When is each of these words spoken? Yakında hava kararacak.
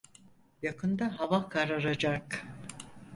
Yakında 0.61 1.19
hava 1.19 1.49
kararacak. 1.49 2.45